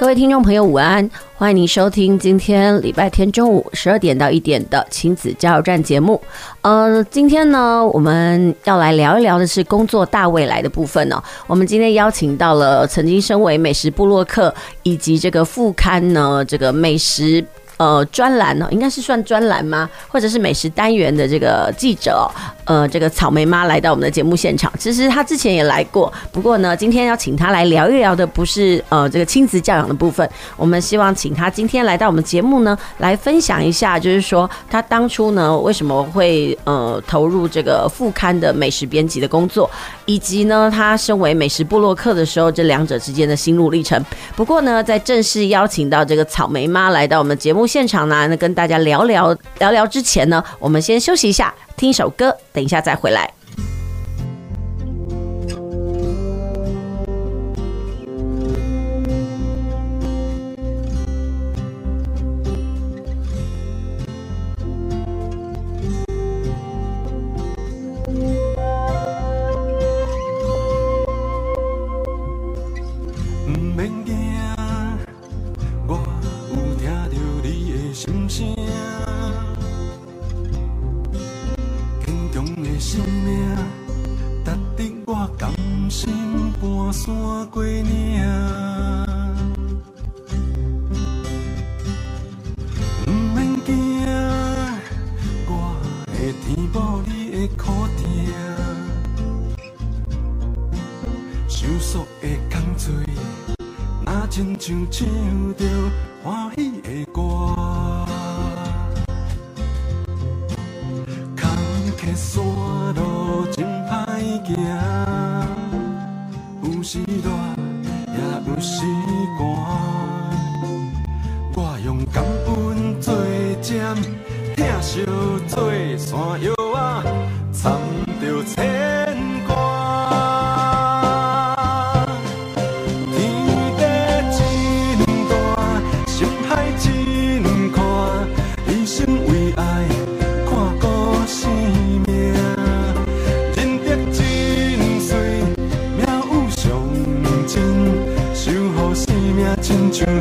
[0.00, 1.10] 各位听众朋友，午安！
[1.36, 6.18] 欢迎您收听今天礼拜天中午十二点到一点的亲子加油站节目。
[6.62, 11.22] 呃，今天呢，我们要来聊一聊的是工作大未来的部分呢。
[11.46, 17.44] 我们今天邀请到了曾经身为美食部落客以及这个副刊呢，这个美食。
[17.80, 19.88] 呃，专栏呢，应该是算专栏吗？
[20.06, 22.30] 或者是美食单元的这个记者，
[22.66, 24.70] 呃，这个草莓妈来到我们的节目现场。
[24.78, 30.28] 其实她之前也来过，不过呢，今天要请她来聊一聊的不是呃这个亲子教养的部分。
[30.58, 39.70] 我们希望请她今天来到我们节目呢，来分享一下，就是说她当初呢为什么会呃投入这个副刊的美食编辑的工作，
[40.04, 43.98] 以及呢她身为美食部落客的时候，这两者之间的心路历程。
[44.36, 47.69] 不过呢，在正式邀请到这个草莓妈来到我们节目。
[47.70, 53.32] 现场呢，那跟大家聊聊聊聊之前呢，我们先休息一下，听一首歌，等一下再回来。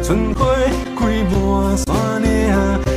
[0.02, 0.46] 春花
[0.96, 2.89] 开满山岭。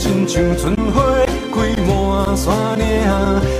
[0.00, 1.02] 亲像春花
[1.52, 3.59] 开满山岭，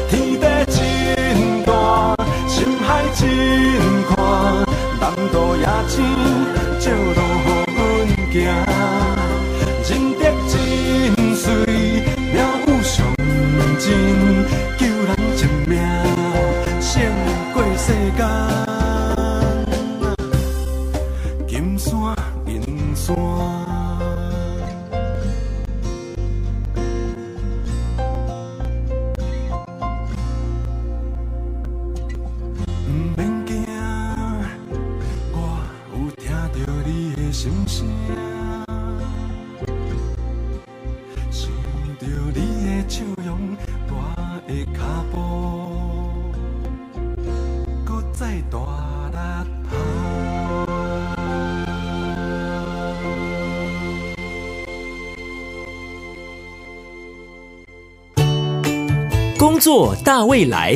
[59.60, 60.74] 做大未来，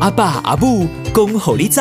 [0.00, 1.80] 阿爸阿母恭候你知。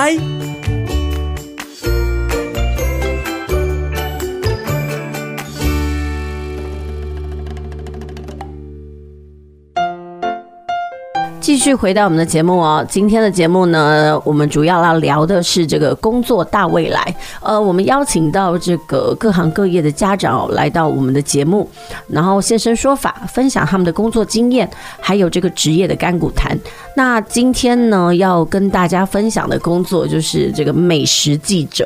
[11.59, 17.15] 继续回到我们的节目哦，今天的节目呢，我们主要要聊的是这个工作大未来。
[17.41, 21.69] 呃，我们邀请到这个各行各业的家长来到我们的节目，
[22.07, 24.69] 然后现身说法，分享他们的工作经验，
[25.01, 26.57] 还有这个职业的甘苦谈。
[26.95, 31.85] 那今天呢，要跟大家分享的工作就是这个美食记者。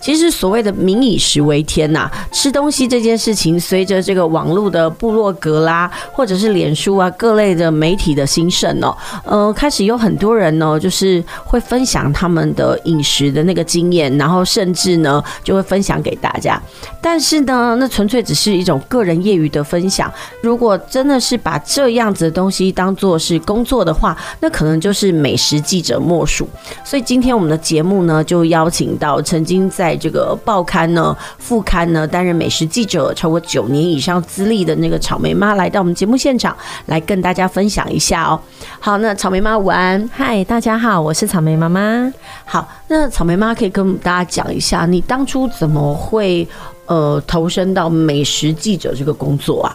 [0.00, 16.60] 其实所谓的“民以食为天”呐，吃东西这件事情，随着这个网络的部落格啦，或者是脸书啊各类的媒体的兴盛哦，呃，开始有很多人呢，就是会分享他们的饮食的那个经验，然后甚至呢就会分享给大家。
[17.00, 20.12] 但是呢，那纯粹只是一种个人业余的分享。
[20.42, 26.48] 如果真的是把这样子的东西当做是工作的话，那可能就是美食记者莫属。
[26.84, 29.71] 所以今天我们的节目呢，就邀请到曾经。
[29.72, 36.54] 在这个报刊呢、副刊呢担任美食记者超过九年以上资历的那个草莓妈来到我们节目现场，
[36.86, 38.38] 来跟大家分享一下哦。
[38.78, 42.12] 好，那草莓妈午安，嗨，大家好，我是草莓妈妈。
[42.44, 46.46] 好，那草莓妈可以跟大家讲一下，你当初怎么会
[46.86, 49.74] 呃投身到美食记者这个工作啊？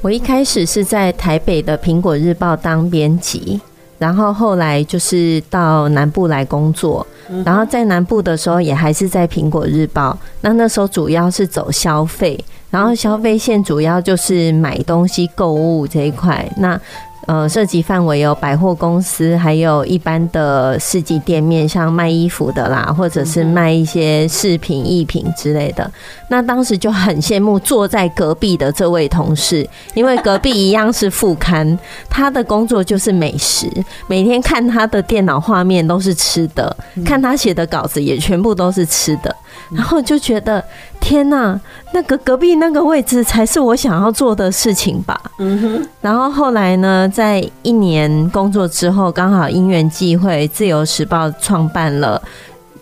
[0.00, 3.60] 我一开始是在台北的苹果日报当编辑，
[3.98, 7.06] 然后后来就是到南部来工作。
[7.44, 10.16] 然后在南部的时候，也还是在苹果日报。
[10.40, 16.50] 那那时候主要是走消费，然后消费线主要就是买东西、购物这一块。
[16.56, 16.80] 那
[17.28, 25.92] 呃，涉及范围有百货公司，还有一般的市集店面，像卖衣服的啦，或者是卖一些饰品、艺品之类的。
[26.28, 31.78] 那当时就很羡慕坐在隔壁的这位同事，因为隔壁一样是副刊，
[32.08, 33.70] 他的工作就是美食，
[34.06, 36.74] 每天看他的电脑画面都是吃的，
[37.04, 39.36] 看他写的稿子也全部都是吃的。
[39.70, 40.64] 然后就觉得
[41.00, 41.58] 天呐，
[41.92, 45.20] 那个隔壁那个位置才是我想要做的事情吧。
[45.38, 45.88] 嗯哼。
[46.00, 52.20] 然后后来呢，在一年工作之后，刚好因缘际会，《自由时报》创办了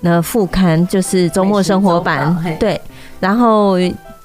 [0.00, 2.36] 那副刊，就是周末生活版。
[2.58, 2.80] 对。
[3.20, 3.76] 然后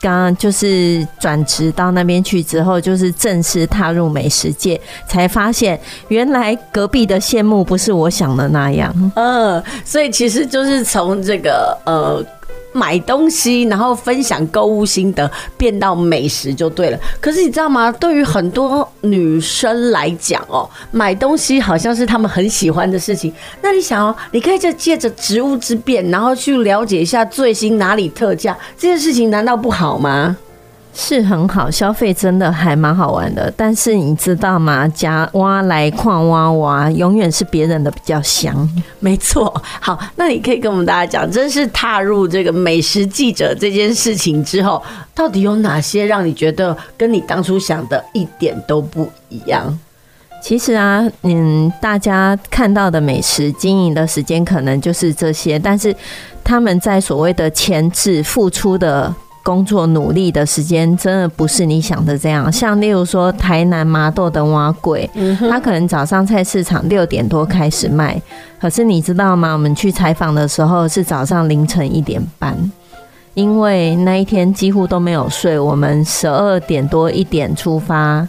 [0.01, 8.93] 刚刚就是转职到那边去之后，就是正式踏入美食界，才发现原来隔壁的羡慕不是我想的那样。
[9.15, 12.25] 嗯，所以其实就是从这个呃。
[12.74, 16.98] 买东西，然后分享购物心得，变到美食就对了。
[17.20, 17.92] 可是你知道吗？
[17.92, 23.34] 对于很多女生来讲哦，买东西好像是她们很喜欢的事情。
[23.62, 30.38] 那你想哦，你可以就借着职务之便，然后去了解一下最新哪里特价，这件事情难道不好吗？
[30.93, 33.51] 是很好，消费真的还蛮好玩的。
[33.55, 34.86] 但是你知道吗？
[34.89, 38.69] 夹挖来矿挖挖，永远是别人的比较香。
[39.00, 39.51] 没错。
[39.79, 44.83] 好，那你可以跟我们大家讲，真是踏入这个美食记者这件事情之后，
[45.15, 49.79] 到底有哪些让你觉得跟你当初想的一点都不一样？
[50.43, 55.95] 其实啊，嗯，大家看到的美食经营的时间可能就是这些，但是
[56.43, 59.15] 他们在所谓的前置付出的。
[59.43, 62.51] 工作努力的时间，真的不是你想的这样。
[62.51, 65.10] 像例如说，台南麻豆的碗粿，
[65.50, 68.21] 他可能早上菜市场六点多开始卖，
[68.60, 69.53] 可是你知道吗？
[69.53, 72.55] 我们去采访的时候是早上凌晨一点半，
[73.33, 75.57] 因为那一天几乎都没有睡。
[75.57, 78.27] 我们十二点多一点出发，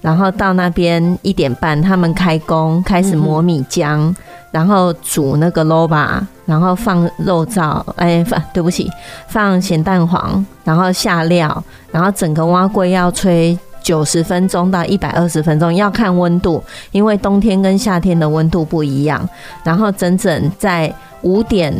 [0.00, 4.14] 然后到那边一点半，他们开工开始磨米浆。
[4.52, 5.96] 然后煮那个萝卜，
[6.44, 8.90] 然后放肉燥，哎，放对不起，
[9.28, 19.24] 放咸蛋黄，然后下料，然后整个碗粿要吹九十分钟到一百二十分钟，要看温度，因为冬天跟夏天的温度不一样。
[19.62, 20.92] 然后整整在
[21.22, 21.72] 五点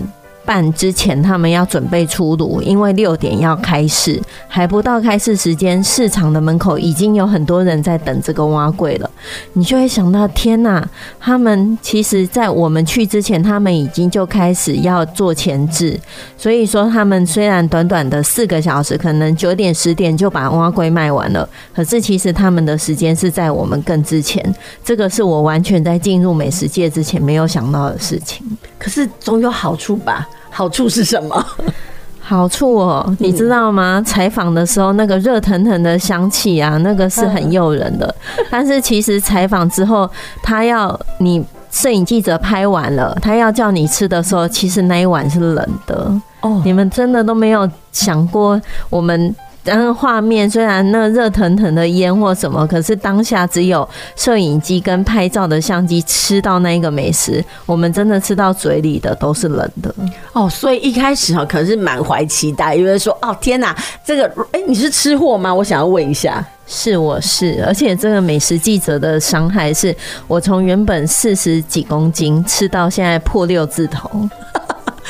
[0.44, 9.10] 半之前，他们要准备出炉，因为六点要开市，还不到开市时间，市场的门口已经有很多人在等这个碗粿了。
[9.52, 10.88] 你就会想到，天哪！
[11.20, 15.98] 他们其实，在我们去之前，他们已经就开始要做前置。
[16.36, 24.54] 所以说，他们虽然短短的四个小时，可能九点十点就把碗粿卖完了，可是其实他们的时间是在我们更之前。
[24.82, 28.44] 这个是我完全在进入美食界之前没有想到的事情。
[28.80, 30.26] 可是总有好处吧？
[30.50, 31.46] 好处是什么？
[32.18, 34.02] 好处哦，你知道吗？
[34.06, 38.12] 采访的时候那个热腾腾的香气啊，那个是很诱人的。
[38.50, 40.08] 但是其实采访之后，
[40.42, 46.12] 他要你摄影记者拍完了，他要叫你吃的时候，其实那一碗是冷的。
[46.40, 49.34] 哦，你们真的都没有想过我们。
[49.62, 53.86] 然后画面虽然那热腾腾的烟或什么，可是当下只有
[54.16, 59.94] 摄影机跟拍照的相机吃到那一个美食，我们真的吃到嘴里的都是冷的
[60.32, 60.48] 哦。
[60.48, 65.54] 所以一开始哈，可是满怀期待，因为说哦天哪，这个哎你是吃货吗？
[65.54, 69.94] 我想要问一下，是我是，而且这个美食记者的伤害是
[70.26, 74.10] 我从原本四十几公斤吃到现在破六字头。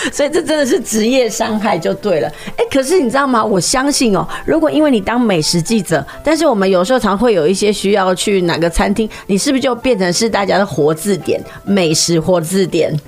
[0.12, 2.28] 所以这真的是职业伤害就对了。
[2.57, 3.45] 哎，可是你知道吗？
[3.45, 12.99] 我相信哦，如果因为你当美食记者，但是我们有时候常会有一些需要去哪个餐厅，你是不是就变成是大家的活字典，美食活字典？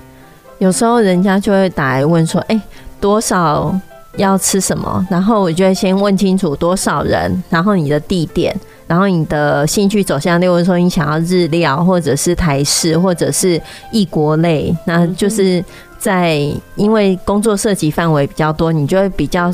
[0.59, 2.61] 有时候人家就会打来问说：“哎，
[3.01, 3.77] 多少
[4.17, 8.55] 要吃什么？”然后我就会先问清楚多少人，然后你的地点，
[8.87, 15.63] 然后你的兴趣走向，例如说你想要日料，或者是台式，或者是异国类，那就是。
[16.03, 16.37] 在，
[16.75, 19.49] 因为工作涉及范围比较多，你就会比较。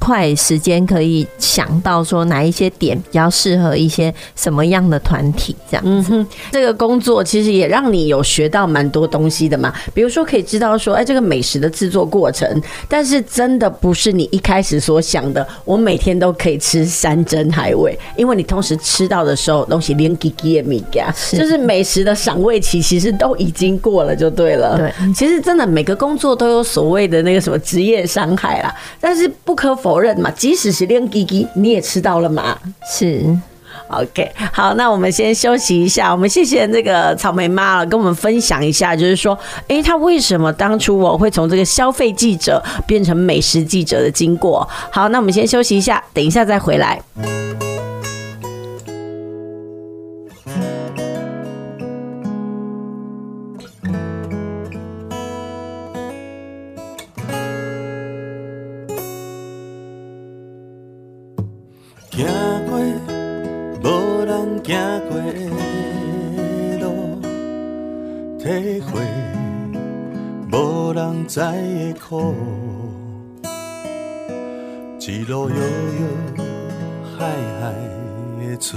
[0.00, 6.26] 快时间可以想到说哪一些点比较适合一些什么样的团体这样子。
[6.50, 12.60] 这个工作其实也让你有学到蛮多东西的嘛，比如说可以知道说，哎，这个美食的制作过程。
[12.88, 24.78] 但是真的不是你一开始所想的，我每天都可以吃山珍海味，因为你同时吃到的时候东西连给给也没给，就是美食的赏味期其实都已经过了就对了。
[24.78, 29.89] 对，其实真的每个工作都有所谓的那个什么职业伤害啦，但是不可否。
[29.90, 32.56] 否认嘛，即使是练鸡鸡，你也吃到了嘛？
[32.88, 33.26] 是
[33.88, 36.12] ，OK，好，那我们先休息一下。
[36.12, 44.68] 我们谢谢这个草莓妈了，跟我们分享一下，就是说，哎、欸，她为什么当初我会从这个消费记者变成美食记者的经过？
[44.92, 47.02] 好，那我们先休息一下，等一下再回来。
[71.32, 72.34] 知的苦，
[74.98, 75.60] 一路悠悠
[77.16, 77.24] 海
[77.60, 77.72] 海
[78.40, 78.76] 的找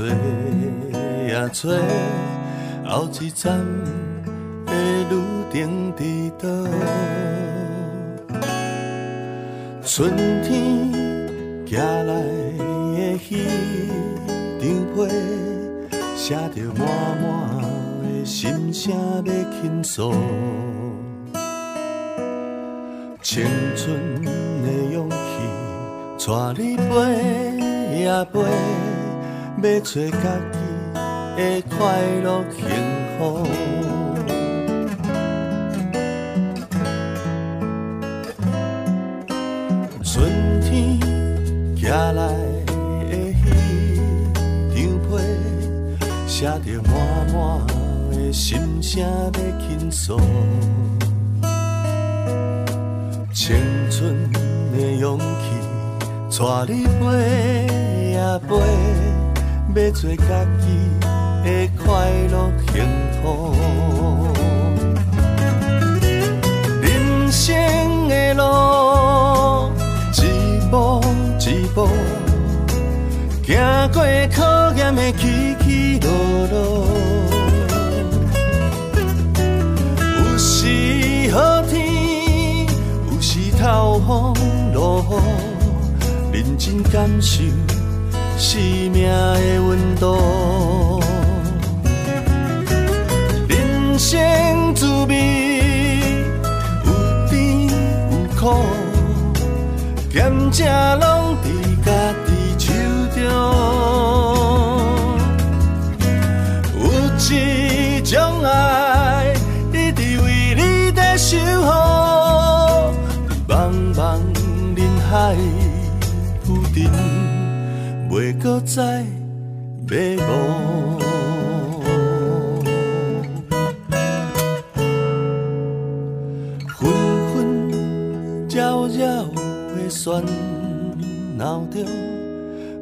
[1.34, 1.68] 呀找，
[2.88, 3.58] 后一站
[4.68, 4.72] 的
[5.10, 5.14] 路
[5.52, 6.48] 程伫倒？
[9.82, 10.94] 春天
[11.66, 13.32] 寄来的彼
[14.62, 14.64] 张
[14.96, 15.00] 被，
[16.16, 16.86] 写着满
[17.18, 17.26] 满
[18.04, 18.94] 的心声
[19.26, 20.14] 要倾诉。
[23.24, 23.46] 青
[23.78, 24.22] 春
[24.62, 25.16] 的勇气，
[26.28, 28.42] 带你飞呀飞，
[29.64, 30.60] 要找家己
[31.34, 31.40] 的
[31.70, 31.78] 快
[32.22, 32.60] 乐幸
[33.18, 33.48] 福。
[40.04, 40.12] 春
[40.60, 41.00] 天
[41.78, 42.28] 寄来
[43.08, 43.12] 的
[43.42, 44.78] 彼张
[45.10, 45.12] 被，
[46.28, 46.92] 写着满
[47.34, 47.34] 满
[48.12, 49.08] 的心声要
[49.58, 50.20] 倾诉。
[53.34, 53.56] 青
[53.90, 54.32] 春
[54.72, 55.26] 的勇气，
[56.40, 58.56] 带你飞呀飞，
[59.76, 60.24] 要做家
[60.60, 60.68] 己
[61.44, 62.36] 的快乐
[62.72, 62.86] 幸
[63.24, 63.24] 福。
[66.80, 68.42] 人生的路，
[70.14, 70.22] 一
[70.70, 71.02] 步
[71.40, 71.88] 一步，
[73.48, 73.52] 走
[73.92, 73.98] 过
[74.32, 76.08] 考验的起起落
[76.52, 76.54] 落，
[84.06, 84.34] 风
[84.74, 85.02] 落
[86.32, 87.42] 雨，认真感受
[88.38, 91.02] 生命的温度。
[93.48, 95.14] 人生滋味
[96.86, 96.92] 有
[97.30, 97.74] 甜有
[98.38, 98.66] 苦，
[100.14, 100.66] 甘蔗
[101.00, 101.33] 拢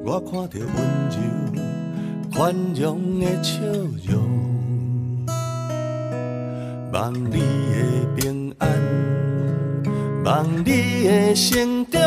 [0.03, 0.75] 我看到温
[1.10, 1.15] 柔
[2.34, 3.60] 宽容的笑
[4.08, 4.13] 容，
[6.91, 7.75] 望你的
[8.15, 8.67] 平安，
[10.24, 12.00] 望你的成长，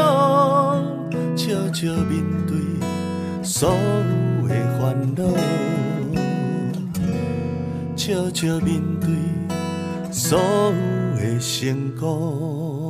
[1.36, 2.56] 笑笑面对
[3.42, 4.82] 所有的烦
[5.14, 5.22] 恼，
[7.96, 9.08] 笑笑面对
[10.10, 10.42] 所有
[11.16, 12.83] 的成功。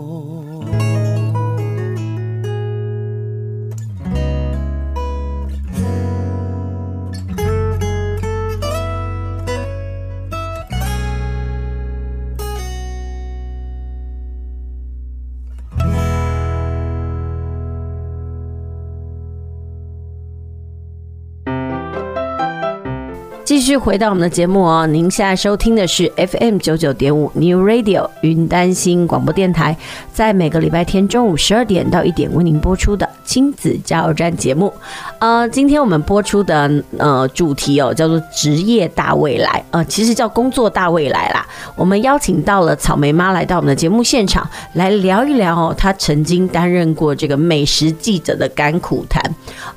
[23.54, 29.76] 继续回到我们的节目哦，您现在收听的是 FM 九九点五 New Radio 云丹新广播电台，
[30.12, 34.74] 在每个礼拜天中午十二点到一点为您播出的亲子加油站节目。
[35.20, 36.68] 呃，今天我们播出的
[36.98, 41.46] 呃主题哦叫做职业大未来，呃，其实叫工作大未来啦。
[41.76, 49.22] 我们邀请到了草莓妈来到我们的节目现场，来聊一聊哦，她曾经担任过这个美食记者的甘苦谈。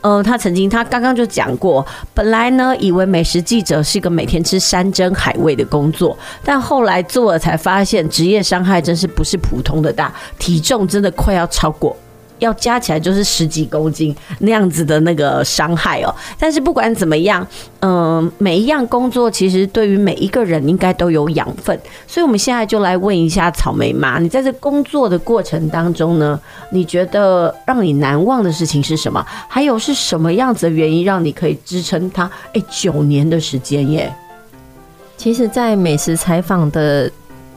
[0.01, 11.95] 呃，她曾经她刚刚就讲过，本来呢以为美食记者是一个每天吃山珍海味的工作，但后来做了才发现，职业伤害真是不是普通的大，体重真的快要超过，
[12.39, 16.13] 要加起来就是十几公斤那样子的那个伤害哦。
[16.39, 17.45] 但是不管怎么样，
[17.79, 26.39] 嗯、每一样工作其实对于每一个人应该都有养分，所以我们现在就来问一下草莓妈，你在这工作的过程当中呢，
[26.71, 29.25] 你觉得让你难忘的事情是什么？
[29.47, 32.29] 还有是什么样子的原因让你可以支撑它？
[32.53, 34.13] 哎，九年的时间耶！
[35.17, 37.11] 其实，在美食采访的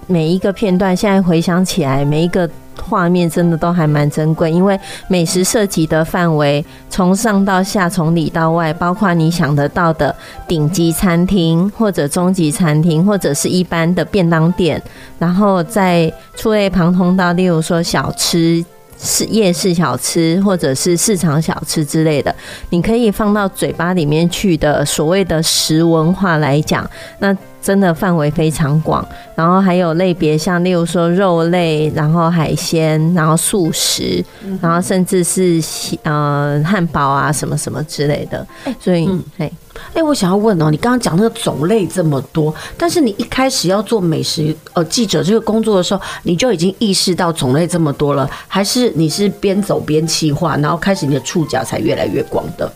[0.07, 2.49] 每一个片段，现在回想起来，每一个。
[2.88, 10.14] 画面真的都还蛮珍贵，因为美食涉及的范围从上到下，从里到外，包括你想得到的
[10.49, 14.83] 顶级餐厅，或者中级餐厅，或者是一般的便当店，
[15.19, 18.64] 然后在触类旁通道，例如说小吃、
[18.99, 22.35] 是夜市小吃，或者是市场小吃之类的，
[22.71, 26.88] 你可以放到嘴巴里面去的所谓的食文化来讲，
[27.19, 27.37] 那。
[27.62, 34.25] 真的范围非常广，然后还有类别，像例如说肉类，然后海鲜，然后素食，
[34.62, 35.62] 然后甚至是
[36.03, 38.46] 呃汉堡啊什么什么之类的。
[38.81, 39.51] 所以，哎，
[39.94, 52.70] 哎，我想要问哦，你刚刚讲那个种类这么多，但是你一开始要做美食呃记者这个工作的时候，你就已经意识到种类这么多了，还是你是边走边企划，然后开始你的触角才越来越广的？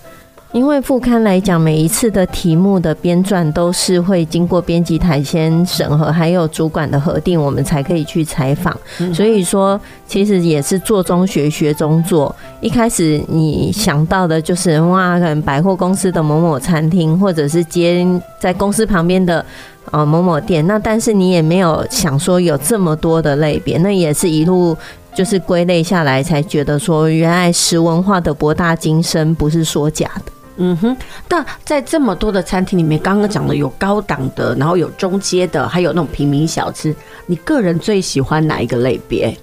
[0.54, 8.72] 因为副刊来讲，每一次的题目的编撰都是会经过编辑台先审核，还有主管的核定，我们才可以去采访。
[9.12, 12.32] 所以说，其实也是做中学，学中做。
[12.60, 18.06] 一开始你想到的就是哇，可能百货公司的某某餐厅，或者是接
[18.38, 19.44] 在公司旁边的
[19.90, 20.64] 呃某某店。
[20.68, 24.76] 那但是你也没有想说有这么多的类别，那也是一路
[25.12, 30.30] 就是归类下来，才觉得说原来食文化的博大精深不是说假的。
[30.56, 30.96] 嗯哼，
[31.28, 36.94] 那在这么多的餐厅里面，刚刚讲的有高档的，然后有中阶的，还有那种平民小吃，
[37.26, 39.36] 你个人最喜欢哪一个类别？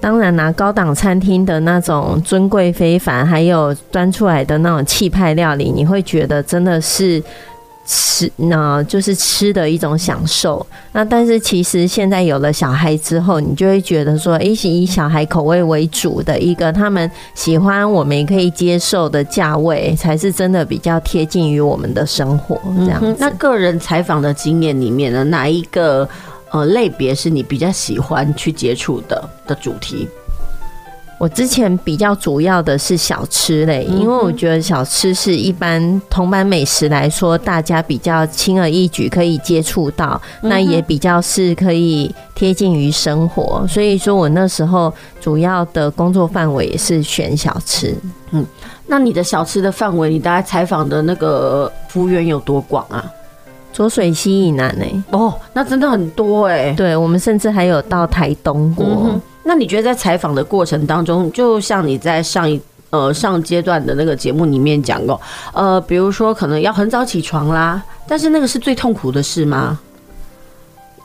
[0.00, 7.22] 当然拿高档餐厅的那种尊贵非凡，还有端出来的那种气派料理，你会觉得真的是。
[7.86, 10.66] 吃，那就是吃的一种享受。
[10.92, 22.98] 那但是其实现在有了小孩之后，你就会觉得说，诶，是以小孩口味为主的一个他们喜欢，我们也可以接受的价位，才是真的比较贴近于我们的生活这样。
[23.02, 26.08] 嗯，那个人采访的经验里面呢，哪一个
[26.50, 30.08] 呃类别是你比较喜欢去接触的的主题？
[31.18, 47.94] 我之前比较主要的是小吃类，因为我觉得小吃是一般同版美食来说，大家比较轻而易举可以接触到，那也比较是可以贴近于生活，所以说我那时候主要的工作范围也是选小吃。
[48.32, 48.44] 嗯，
[48.86, 53.02] 那你的小吃的范围，你大概采访的那个服务员有多广啊？
[53.72, 55.02] 浊水溪以南呢、欸？
[55.12, 56.74] 哦，那真的很多哎、欸。
[56.74, 58.84] 对，我们甚至还有到台东过。
[58.86, 65.20] 嗯那你觉得在采访的过程当中，就像你在上一呃上阶段的那个节目里面讲过，
[65.54, 69.78] 呃，比如说可能要很早起床啦，但是那个是最痛苦的事吗？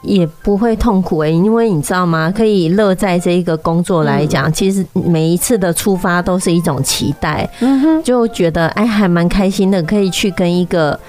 [0.01, 2.33] 也不会痛苦诶、欸，因为你知道吗？
[2.35, 10.99] 可以乐在这一个工作来讲，嗯、其实每一次的出发都是一种期待，嗯哼，就觉得哎还蛮开心的，可以去跟一个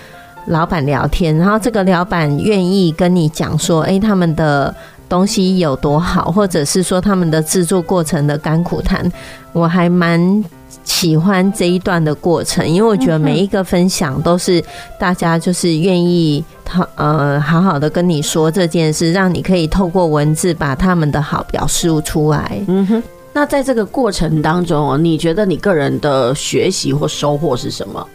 [0.48, 4.74] 老板聊天，然后这个老板愿意跟你讲说，哎，他们的。
[5.12, 9.06] 东西有多好，或者是说他们的制作过程的甘苦谈，
[9.52, 10.42] 我还蛮
[10.84, 14.64] 喜欢这一段的过程，因为我觉得每一个分享都是
[14.98, 22.58] 大家就是愿意他呃好好的跟你说这件事，让你可以透过文字把他们的好表述出来。
[22.66, 23.02] 嗯哼，
[23.34, 28.08] 那在这个过程当中，你觉得你个人的学习或收获是什么？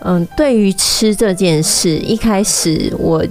[0.00, 3.24] 嗯，对于吃这件事，一开始我。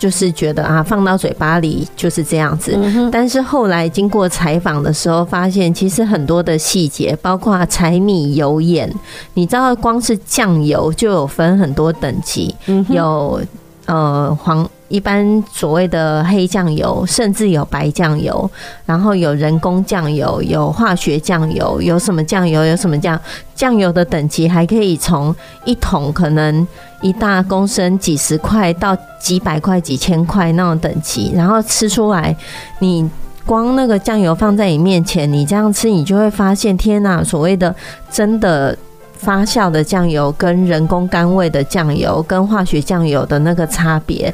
[0.00, 2.76] 就是觉得啊，放到嘴巴里就是这样子。
[3.12, 8.90] 但是后来经过采访的时候，发现其实很多的细节，包括柴米油盐，
[9.34, 12.56] 你知道，光是酱油就有分很多等级，
[12.88, 13.40] 有
[13.84, 14.68] 呃黄。
[14.90, 18.50] 一般所谓的黑酱油，甚至有白酱油，
[18.84, 23.18] 然后有人工酱油，有化学酱油，有什么酱油，有什么酱
[23.54, 26.66] 酱油的等级，还可以从一桶可能
[27.00, 32.36] 一大公升几十块到几百块、几千块那种等级，然后吃出来，
[32.80, 33.08] 你
[33.46, 37.22] 光那个酱油放在你面前，你这样吃，你就会发现，天哪！
[37.22, 37.74] 所谓的
[38.10, 38.76] 真的
[39.16, 44.32] 发酵的酱油，跟人工甘味的酱油，跟化学酱油的那个差别。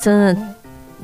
[0.00, 0.36] 真的，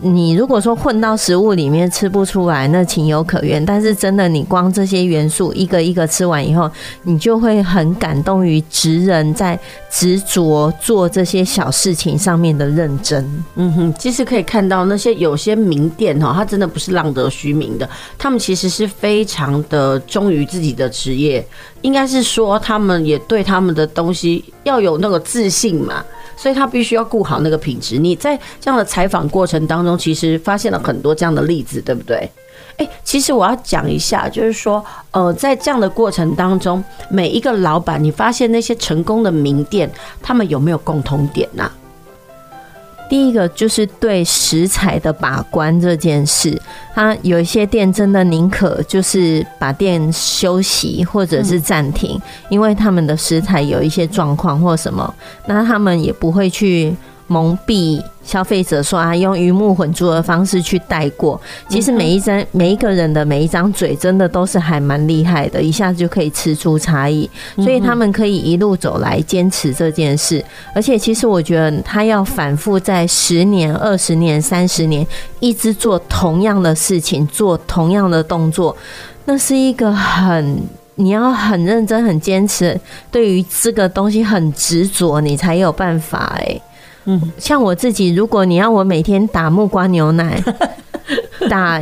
[0.00, 3.64] 你如果说混到食物里面吃不出来，那情有可原。
[3.64, 6.70] 但是真的，你光这些元素一个一个吃完以后，
[7.04, 9.58] 你就会很感动于职人在
[9.90, 13.24] 执着做这些小事情上面的认真。
[13.54, 21.46] 嗯哼，其实可以看到那些有些名店哈，它真的不是浪得虚名的，他们其实是非常的忠于自己的职业，
[21.82, 26.04] 应该是说他们也对他们的东西要有那个自信嘛。
[26.36, 27.98] 所以他必须要顾好那个品质。
[27.98, 32.30] 你在这样的采访过程当中，其实发现了很多这样的例子，对不对？
[32.78, 39.88] 诶，其实我要讲一下，就是说，呃，在这样的过程当中，每一个老板，你发现那些成功的名店，
[40.20, 41.70] 他们有没有共同点呐？
[43.08, 46.60] 第一个就是对食材的把关这件事，
[46.94, 55.14] 他有一些店真的宁可就是把店休息或者是暂停，因为他们的食材有一些状况或什么，
[55.46, 56.94] 那他们也不会去
[57.26, 58.02] 蒙蔽。
[58.24, 70.42] 消费者说啊，用鱼目混珠的方式去带过，其实每一张每一个人的每一张嘴，真的都是还蛮厉害的，一下子就可以吃出差异，所以他们可以一路走来坚持这件事。
[70.74, 75.06] 而且，其实我觉得他要反复在十年、二十年、三十年，
[75.38, 78.74] 一直做同样的事情，做同样的动作，
[79.26, 80.62] 那是一个很
[80.94, 86.58] 你要很认真、很坚持，对于这个东西很执着，你才有办法哎。
[87.06, 90.42] 嗯，像我自己，如果你要我每天打木瓜牛奶，
[91.50, 91.80] 打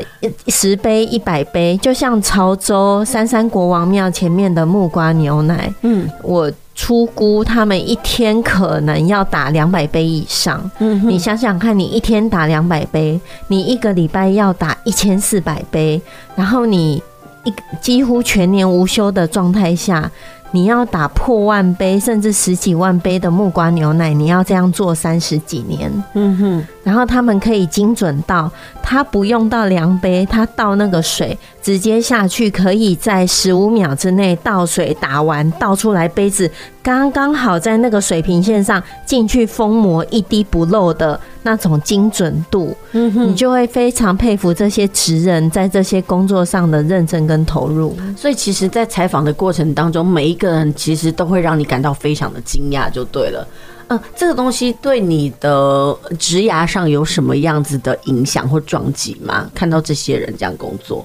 [0.49, 10.69] 十杯、一百杯，就像潮州三山国王庙前面的木瓜牛奶，嗯，我初估他们一天可能要打两百杯以上。
[10.81, 16.01] 嗯，你想想看，你一天打两百杯，你一个礼拜要打一千四百杯，
[16.35, 17.01] 然后你
[17.45, 20.11] 一几乎全年无休的状态下。
[20.53, 25.91] 你要打破万杯，甚至十几万杯的木瓜牛奶，你要这样做三十几年。
[26.15, 28.51] 嗯哼，然后他们可以精准到，
[28.83, 36.51] 他不用到量杯，他倒那个水直接下去，可以在十五秒之内倒水打完，倒出来杯子
[36.83, 42.77] 刚刚好在那个水平线上进去封膜，一滴不漏的那种精准度。
[42.91, 47.97] 嗯哼，你就会非常佩服这些职人在这些工作上的认真跟投入。
[48.17, 53.47] 所以，其实，在采访的过程当中，每一个人其实都会让你感到非常的惊讶，就对了。
[53.89, 59.49] 嗯，这个东西对你的职涯上有什么样子的影响或撞击吗？
[59.55, 61.05] 看到这些人这样工作，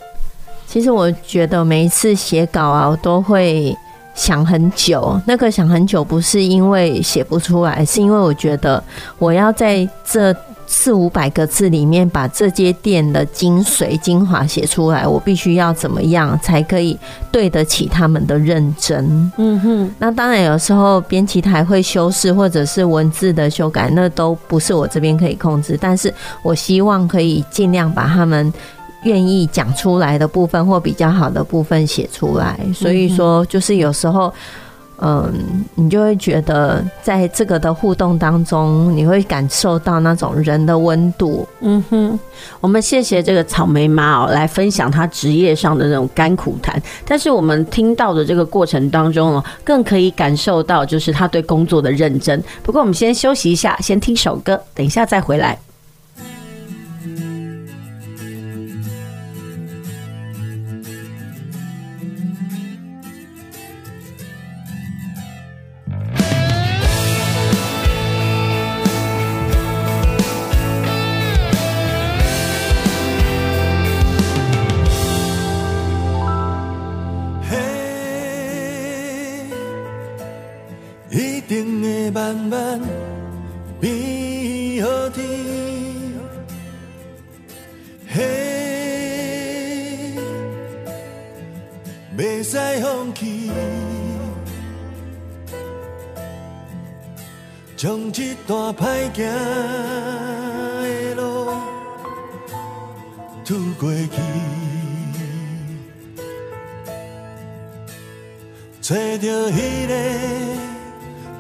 [0.68, 3.76] 其实我觉得每一次写稿啊，我都会
[4.14, 5.20] 想很久。
[5.26, 8.84] 那个想很久，不是因为写不出来，是因为我觉得
[9.18, 10.36] 我要在这
[10.70, 17.00] 四五百个字里面把这间店的精髓精华写出来，我必须要怎么样才可以
[17.32, 19.32] 对得起他们的认真？
[19.38, 28.52] 嗯哼，那当然有时候编辑台会修饰或者是文字的修改，那都不是我这边可以控制，但是我希望可以尽量把他们
[29.08, 32.60] 愿意讲出来的部分或比较好的部分写出来。
[32.76, 34.34] 所以说，就是有时候。
[35.00, 35.32] 嗯，
[35.76, 41.48] 你就会觉得在这个的互动当中，你会感受到那种人的温度。
[41.62, 42.20] 嗯哼，
[42.60, 46.82] 我们谢谢这个草莓妈哦，来分享她职业上的那种甘苦谈。
[47.06, 52.44] 但是我们听到的这个过程当中哦，更可以感受到就是她对工作的认真。
[52.64, 55.56] 不过我们先休息一下，先听首歌，等一下再回来。
[82.50, 82.82] 伴
[83.80, 85.24] 比好天，
[88.08, 90.16] 嘿，
[92.18, 93.52] 袂使放弃，
[97.76, 99.24] 将这段歹行
[100.84, 101.52] 的路
[103.44, 104.10] 渡过去，
[108.82, 109.18] 找那
[109.88, 110.67] 个。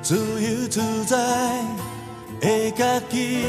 [0.08, 1.18] 自由自在
[2.40, 3.44] 的家己。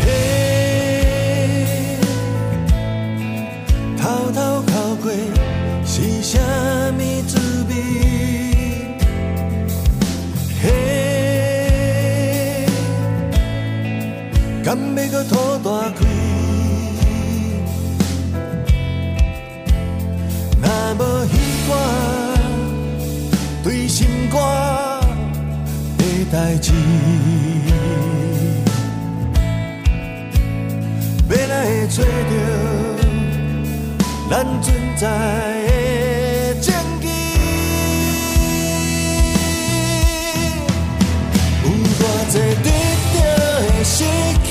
[0.00, 1.96] 嘿，
[3.96, 4.02] 偷？
[10.60, 12.66] 嘿，
[15.08, 16.09] 搁讨大亏？
[26.50, 26.72] 来记。
[31.28, 32.34] 未来会找到
[34.28, 35.06] 咱存在
[35.68, 37.06] 的证据。
[41.62, 42.00] 有偌
[42.32, 42.34] 多
[42.64, 42.68] 得
[43.14, 43.18] 到
[43.78, 43.94] 的失
[44.44, 44.49] 去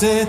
[0.00, 0.26] 天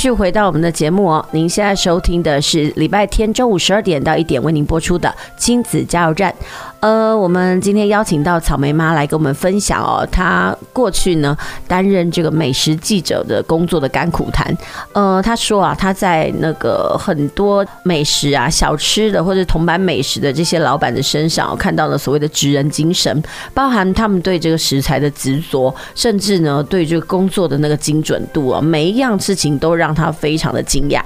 [0.00, 6.34] 继续回到我们的节目哦，您现在收听的是礼拜天中午十二点到一点为您播出的亲子加油站。
[6.80, 11.36] 呃，我们今天邀请到草莓妈来跟我们分享哦，她过去呢
[11.68, 14.56] 担任这个美食记者的工作的甘苦谈。
[14.94, 31.02] 呃，她说啊，她在那个很多美食啊、小吃的或者铜板美食的这些老板的身上，看到了所谓的职人精神，包含他们对这个食材的执着，甚至呢对这个工作的那个精准度啊，每一样事情都让她非常的惊讶。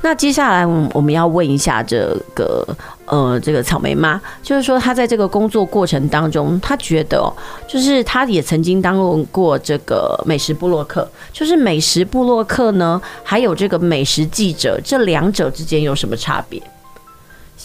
[0.00, 0.64] 那接下来
[0.94, 2.66] 我们要问一下这个。
[3.10, 7.32] 呃，这个草莓妈就是说，她在这个工作过程当中，她觉得哦，
[7.66, 16.62] 就是她也曾经当过这个美食部落客，就是美食部落客呢，还有这个美食记者，这两者之间有什么差别？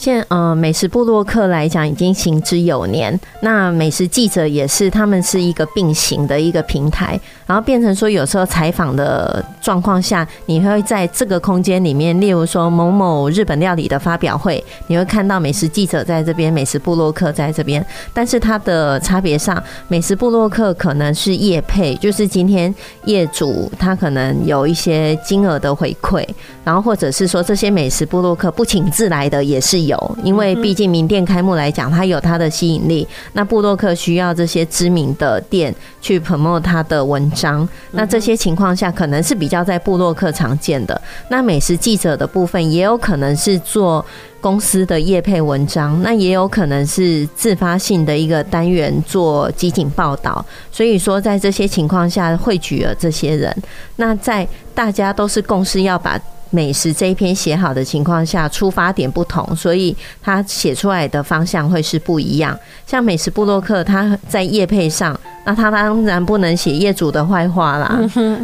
[0.04, 22.74] 现呃，美食部落客来讲已经行之有年，那美食记者也是，他们是一个并行的一个平台，然后变成说有时候采访的状况下，你会在这个空间里面，例如说某某日本料理的发表会，你会看到美食记者在这边，美食部落客在这边，但是它的差别上，美食部落客可能是业配，就是今天
[23.06, 26.28] 业主他可能有一些金额的回馈，
[26.66, 29.84] 然后或者是说这些美食部落客不请自来的也是。
[29.84, 29.93] 有，
[30.24, 33.08] 因为毕竟名店开幕来讲，它有它的吸引力。
[33.34, 41.00] 那布洛克需要这些知名的店去 promote 它的文章，那这些情况下可能是比较在布洛克常见的。
[41.30, 44.06] 那美食记者的部分也有可能是做
[44.40, 50.46] 公司的业配文章，那也有可能是自发性的一个单元做集锦报道。
[50.72, 53.56] 所以说，在这些情况下汇聚了这些人。
[53.96, 56.20] 那在大家都是共识要把。
[56.54, 62.56] 美食这一篇写好的情况下，出发点不同，所以他写出来的方向会是不一样。
[62.86, 68.00] 像美食布洛克，他在业配上，那他当然不能写业主的坏话啦。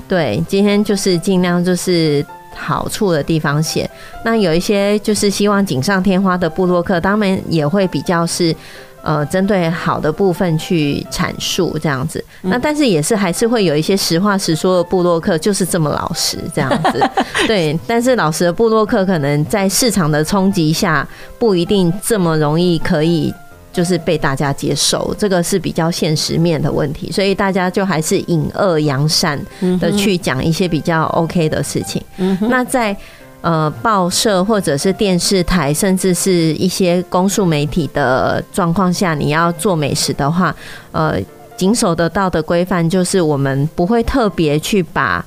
[0.07, 3.87] 对，今天就是尽量就是好处的地方写。
[4.25, 8.55] 那有一些就是希望锦上添花的布洛克，当然也会比较是。
[9.01, 17.09] 呃，针对好的部分去阐述这样子，那但是也是还是会有一些实话实说的布洛克，就是这么老实这样子。
[17.47, 21.07] 对，但是老实的布洛克可能在市场的冲击下，
[21.37, 23.33] 不一定这么容易可以
[23.71, 29.39] 就是被大家接受，这个是比较现实面的问题，所以大家就还是隐恶扬善
[29.79, 32.03] 的去讲一些比较 OK 的事情。
[32.41, 32.95] 那在。
[33.41, 40.53] 呃，报社或者是电视台，甚至是一些公诉媒体的状况下，你要做美食的话，
[40.91, 41.17] 呃，
[41.55, 45.25] 谨守的道德规范就是我们不会特别去把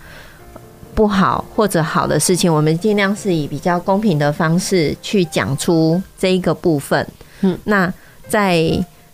[0.95, 7.07] 不好或者好的事情，我们尽量是以比较公平的方式去讲出这一个部分。
[7.41, 7.91] 嗯，那
[8.29, 8.63] 在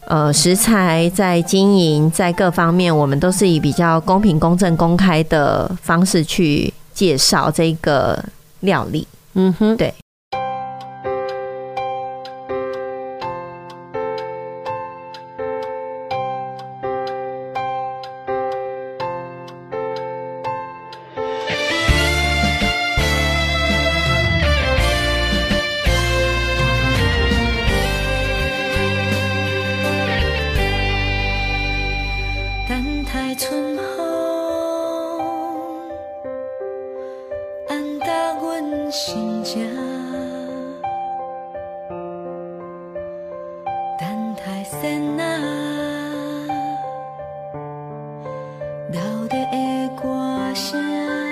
[0.07, 8.21] 呃食材、在经营、在各方面，我们都是以比较公平、公正、公开的方式去介绍这个。
[8.61, 9.95] 料理，嗯哼，对。
[48.91, 51.28] 到底会歌声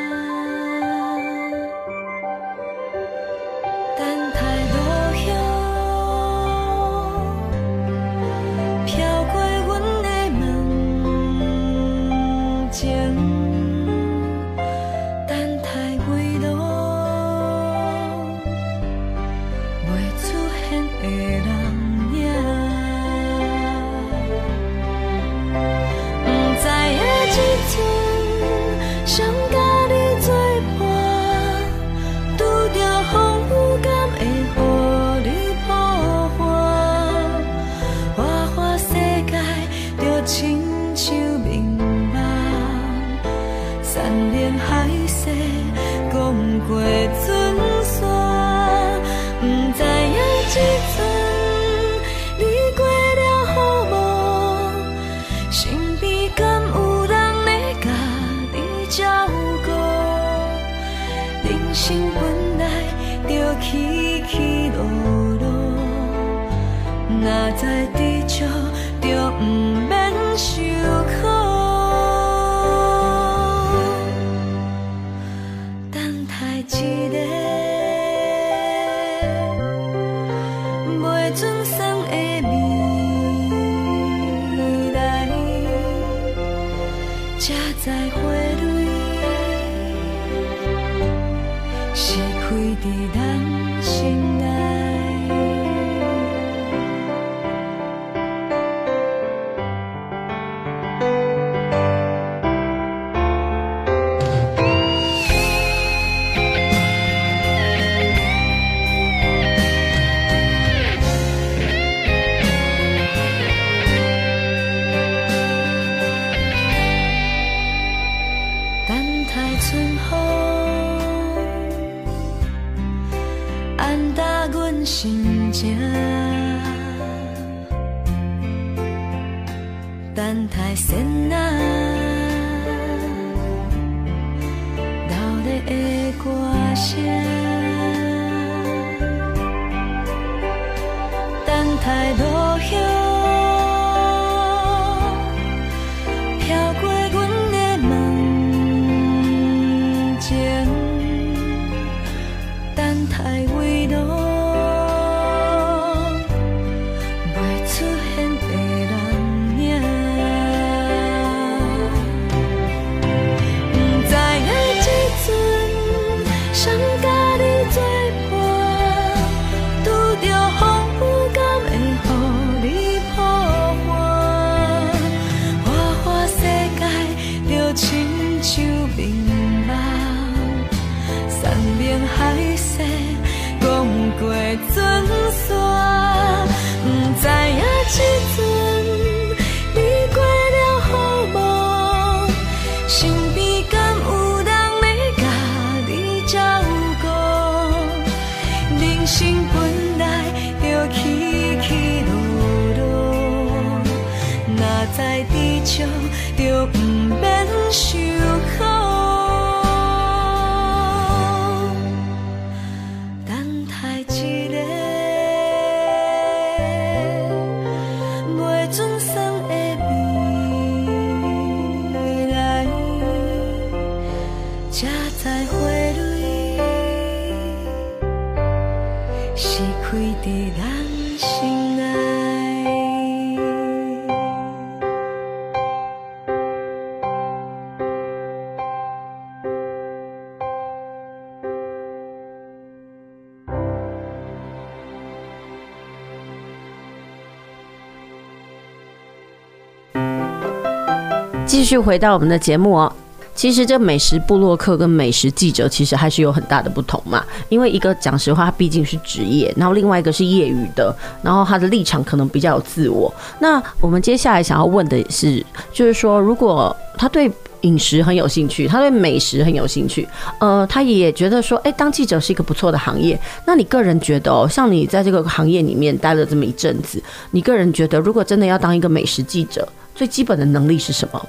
[251.66, 252.92] 继续回到我们的节目哦。
[253.34, 260.94] 其实这美食部落客跟美食记者其实还是有很大的不同嘛，因为一个讲实话，他毕竟是职业，然后另外一个是业余的，
[261.24, 263.12] 然后他的立场可能比较有自我。
[263.40, 267.28] 那我们接下来想要问的是，就是说，如果他对
[267.62, 270.06] 饮食很有兴趣，他对美食很有兴趣，
[270.38, 273.18] 呃，他也觉得说，哎，当记者是一个不错的行业。
[273.44, 277.02] 那你个人觉得哦，像你在这个行业里面待了这么一阵子，
[277.32, 281.20] 你个人觉得，如果真的要当一个美食记者，最基本的能力是什么？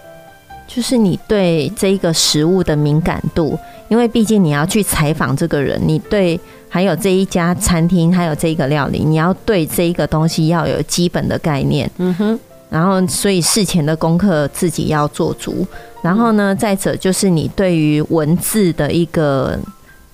[0.68, 3.58] 就是你对这一个食物的敏感度，
[3.88, 11.90] 因为毕竟你要去采访这个人，你对还有这一家餐厅，还有这一个料理，你要对这一个东西要有基本的概念。
[11.98, 12.40] 嗯哼，
[12.70, 15.66] 然后所以事前的功课自己要做足。
[16.04, 19.58] 然后呢，再者就是你对于文字的一个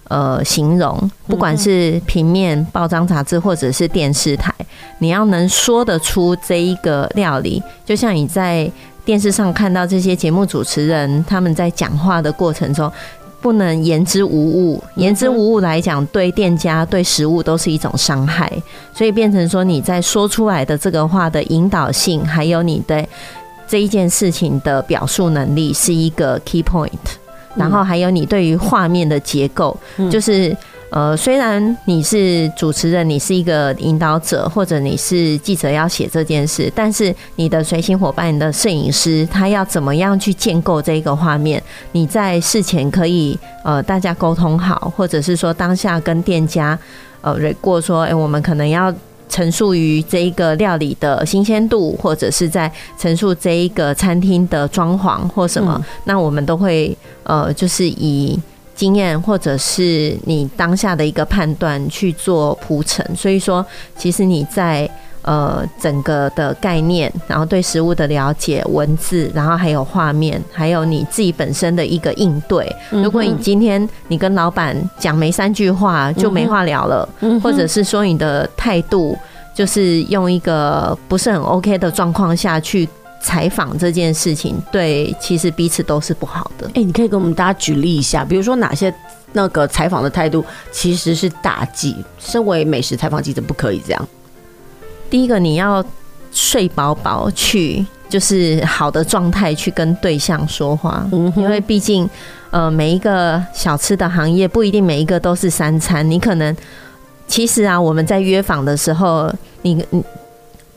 [0.07, 4.53] 呃形容，不管是平面、报章、杂志或者是电视台，
[4.99, 8.71] 你要能说得出这一个料理，就像你在。
[9.05, 12.91] 电视上看到这些节目主持人，他们在讲话的过程中，
[13.41, 14.83] 不能言之无物。
[14.95, 18.51] 言之无物来讲，对店家、对食物都是一种伤害。
[18.93, 23.05] 所以变成说，你在说出来的这个话的引导性，还有你的
[23.67, 26.89] 这一件事情的表述能力，是一个 key point。
[27.55, 29.77] 然后还有你对于画面的结构，
[30.09, 30.55] 就是。
[30.93, 41.61] 呃，虽然你是主持人，你是一个引导者，或者你是记者要写这件事，但是你的随行伙伴、你的摄影师，他要怎么样去建构这个画面？
[41.93, 46.77] 你在事前可以呃大家沟通好，或者是说当下跟店家
[47.21, 48.93] 呃蕊过说，哎、欸，我们可能要
[49.27, 58.39] 陈述于这一个料理的新鲜度，或者是在陈述这一个餐厅的装潢或什么，嗯、那我们都会呃就是以。
[58.75, 63.65] 经验或者是你当下的一个判断去做铺陈，所以说
[63.95, 64.89] 其实你在
[65.21, 72.69] 呃整个的概念，然后对食物的了解、文字，然后还有画面，还有你自己本身的一个应对。
[72.89, 77.07] 如果你今天你跟老板讲没三句话就没话聊了，
[77.41, 79.17] 或者是说你的态度
[79.55, 82.89] 就是用一个不是很 OK 的状况下去
[83.23, 86.67] 采访这件事情，对，其实彼此都是不好的。
[86.75, 88.93] 哎，你可以给我们大家举例一下，比如说哪些
[89.31, 90.43] 那个采访的态度
[90.73, 94.07] 其实是大忌，身为美食采访记者不可以这样。
[95.09, 95.83] 第一个，你要
[96.33, 102.07] 睡饱饱去，就是好的状态去跟对象说话，嗯，因为毕竟，
[102.51, 106.53] 呃，每一个小吃的行业不一定每一个都是三餐，你可能。
[107.25, 110.03] 其实啊，我们在约访的时候，你你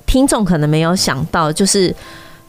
[0.06, 1.92] 听众可能没有想到，就是。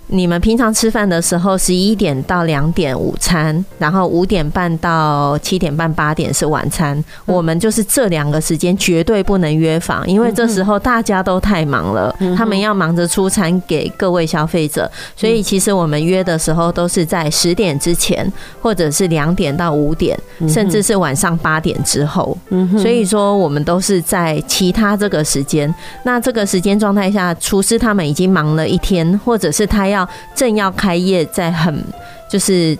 [0.09, 7.03] 你们平常吃饭的时候，十一点到两点午餐，然后五点半到七点半八点是晚餐。
[7.25, 14.89] 我们就是这两个时间绝对不能约访，因为这时候大家都太忙了，他们要忙着出餐给各位消费者。
[15.13, 18.31] 所以其实我们约的时候都是在十点之前，
[18.61, 22.37] 或者是两点到五点，甚至是晚上八点之后。
[22.77, 25.73] 所以说我们都是在其他这个时间。
[26.03, 29.96] 那这个时间状态下，厨师他们已经忙了一天，或者是他要。
[29.97, 31.83] 要正要开业，在很
[32.29, 32.77] 就是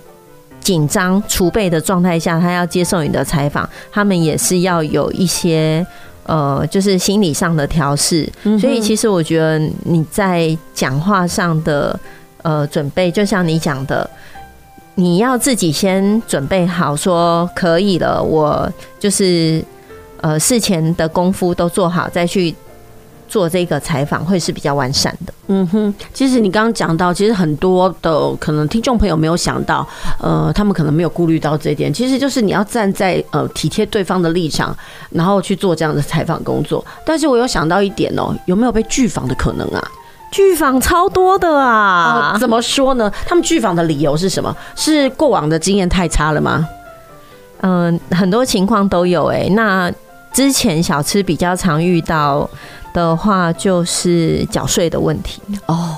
[0.62, 5.86] 紧张储备的状态下，他要接受你的采访，他们也是要有一些
[6.26, 8.28] 呃，就是心理上的调试。
[8.60, 11.98] 所以，其实我觉得你在讲话上的
[12.44, 14.10] 呃准备，就像你讲的，
[14.96, 19.64] 你要自己先准备好，说可以了，我就是
[20.20, 22.54] 呃事前的功夫都做好，再去。
[23.28, 25.34] 做这个采访会是比较完善的。
[25.50, 29.88] 嗯哼，其实你刚刚讲到，其实很多的可能听众朋友没有想到，
[30.20, 31.94] 呃，他们可能没有顾虑到这一点。
[31.94, 34.76] 其实就是你要站在呃体贴对方的立场，
[35.12, 36.84] 然后去做这样的采访工作。
[37.06, 39.92] 但是我有想到一点哦，有没有被拒访的可能啊？
[40.32, 42.32] 拒访超多的啊！
[42.34, 43.10] 呃，怎么说呢？
[43.26, 44.54] 他们拒访的理由是什么？
[44.76, 46.68] 是过往的经验太差了吗？
[47.62, 49.48] 嗯，很多情况都有欸。
[49.52, 49.90] 那
[50.34, 52.50] 之前小吃比较常遇到。
[52.98, 55.40] 的话就是缴税的问题。
[55.68, 55.96] 哦，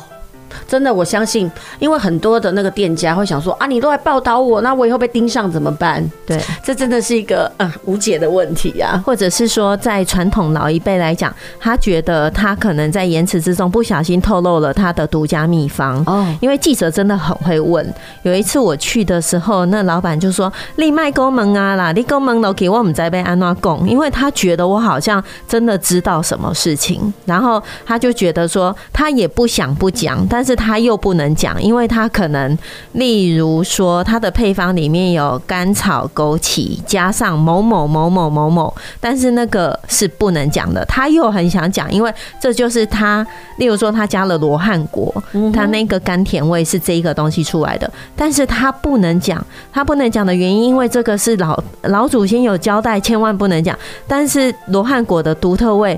[0.69, 6.07] 真的，我相信，因为很多的那个店家会想说啊，你都来报道我，那我以后被盯上怎么办？
[6.27, 9.01] 对，这真的是一个嗯无解的问题呀。
[9.03, 17.85] 或者是说，在传统老一辈来讲，他觉得他可能在言辞之中不小心透露了他的独家秘方哦，因为记者真的很会问。
[18.21, 32.57] 有一次我去的时候，那老板就说：“你卖公门啊啦，你公门都给我们在被安娜供，因为他觉得我好像真的知道什么事情。”然后他就觉得说，他也不想不讲，但是他又不能讲，因为他可能，
[32.91, 40.83] 例如说，他的配方里面有甘草、枸杞，加上某某某某某某，但是那个是不能讲的。
[40.85, 43.25] 他又很想讲，因为这就是他，
[43.57, 53.77] 例如说他加了罗汉果，他那个甘甜味是这一个东西出来的，但是他不能讲，他不能讲的原因，因为这个是老老祖先有交代，千万不能讲。
[54.05, 55.97] 但是罗汉果的独特味。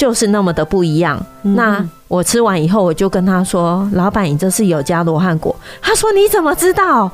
[0.00, 1.22] 就是那么的不一样。
[1.42, 7.10] 那我吃完以后，我就跟他说：“老板，你这是有加罗汉果。”他说：“你怎么知道？”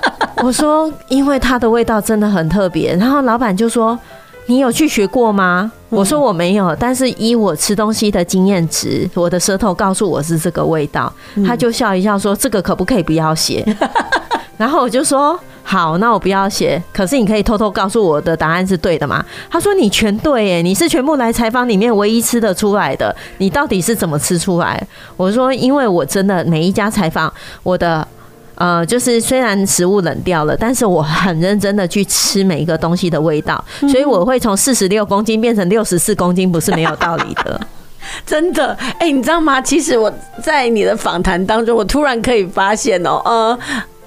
[0.40, 3.98] 我说：“因为它的味道真的很特别。”然后老板就说
[4.46, 11.12] ：“你有去学过吗？”我说：“我没有，但是依我吃东西的经验值，我的舌头告诉我是这个味道。”
[11.44, 13.66] 他就笑一笑说：“这个可不可以不要写？”
[14.56, 15.36] 然后我就说。
[15.72, 16.78] 好，那我不要写。
[16.92, 19.24] 可是你可以偷偷告诉我的答案是对的吗？
[19.50, 23.16] 他说你全对耶，你是全部来采访里面唯一吃得出来的。
[23.38, 24.86] 你到底是怎么吃出来？
[25.16, 28.06] 我说，因为我真的每一家采访，我的
[28.56, 37.58] 呃，就是虽然食物冷掉了，但是我很认真的去吃每一个东西的味道，所以我会从四十六公斤变成六十四公斤，不是没有道理的。
[38.26, 39.58] 真的，哎，你知道吗？
[39.58, 40.12] 其实我
[40.42, 43.58] 在你的访谈当中，我突然可以发现哦，呃。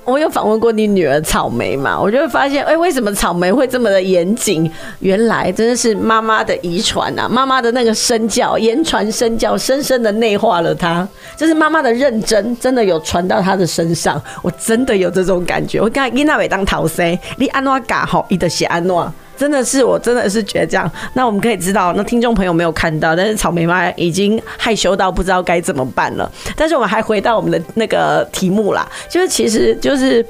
[0.06, 2.00] 我有访问过你女儿草莓嘛？
[2.00, 4.72] 我就会发现，哎，为什么草莓会这么的严谨？
[5.00, 7.28] 原来真的是妈妈的遗传啊！
[7.28, 11.08] 妈妈的那个身教，言传身教，深深的内化了她。
[11.36, 14.22] 就是妈妈的认真，真的有传到她的身上。
[14.44, 15.82] 我真的有这种感觉。
[15.82, 19.12] 我刚才伊娜伟当头生，你安诺嘎吼，伊就写安诺。
[19.38, 20.90] 真的是，我真的是觉得这样。
[21.14, 26.32] 那我们可以知道，那听众朋友没有看到，但是草莓妈已经害羞到不知道该怎么办了。
[26.56, 30.26] 但是我们还回到我们的那个题目啦，就是其实就是，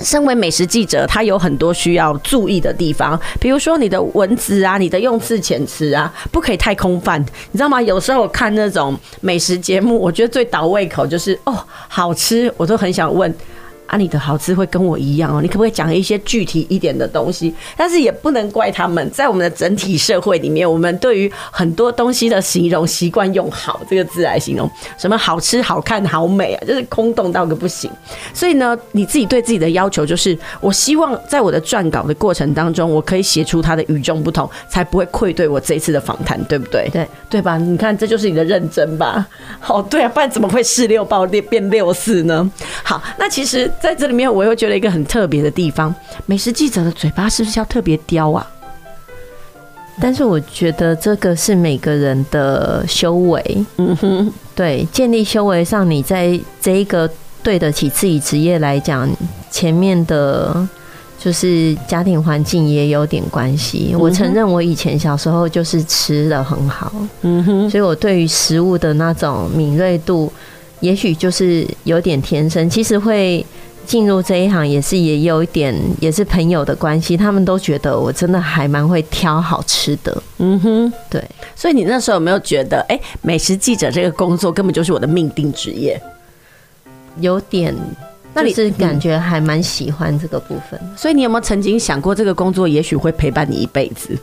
[0.00, 7.80] 身为美食记者，他有很多需要注意的地方，比如说你的文字啊，你的用字遣词啊，不可以太空泛，你知道吗？
[7.80, 13.32] 有时候我看那种美食节目，我觉得最倒胃口就是哦，好吃，我都很想问。
[13.86, 17.54] 啊，你的好吃会跟我一样哦，你可不可以讲一些具体一点的东西？
[17.76, 27.90] 但是也不能怪他们，在我们的整体社会里面，我们对于很多东西的形容习惯用“好”这个字来形容，什么好吃、好看、好美啊，就是空洞到个不行。
[28.32, 36.88] 所以呢，你自己对自己的要求就是，我希望在我的撰稿的过程当中，我可以写出它的与众不同，才不会愧对我这一次的访谈，对不对？
[36.92, 37.58] 对对吧？
[37.58, 39.26] 你看，这就是你的认真吧？
[39.60, 42.50] 好，对啊，不然怎么会四六爆变变六四呢？
[42.82, 43.70] 好，那其实。
[43.80, 45.94] 在这里面，我又觉得一个很特别的地方，
[46.26, 48.46] 美食记者的嘴巴是不是要特别刁啊？
[50.00, 57.08] 但是我觉得这个是每个人的修为，嗯哼，对，建立修为上，你在这一个
[57.42, 59.08] 对得起自己职业来讲，
[59.50, 60.66] 前面的
[61.18, 63.94] 就是家庭环境也有点关系。
[63.96, 70.32] 我承认，我以前小时候就是吃的很好，嗯哼，所以我对于食物的那种敏锐度，
[70.82, 72.68] 也许就是有点天生。
[72.68, 73.44] 其实会。
[73.84, 80.22] 进入这一行也是也有一点，也是朋友的关系，他们都觉得我真的还蛮会挑好吃的。
[80.38, 81.20] 嗯哼，对。
[81.56, 86.00] 所以你那时候有没有觉得，哎、欸，美食记者这个工作根本就是我的命定职业？
[87.18, 87.74] 有点，
[88.32, 90.80] 那你是感觉还蛮喜欢这个部分。
[90.96, 94.16] 所以你有没有曾经想过，这个工作也许会陪伴你一辈子？